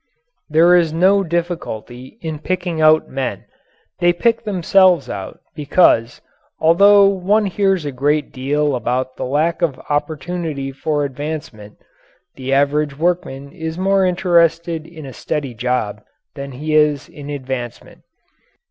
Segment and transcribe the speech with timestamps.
[0.49, 3.45] There is no difficulty in picking out men.
[3.99, 6.21] They pick themselves out because
[6.59, 11.77] although one hears a great deal about the lack of opportunity for advancement
[12.33, 16.01] the average workman is more interested in a steady job
[16.33, 18.01] than he is in advancement.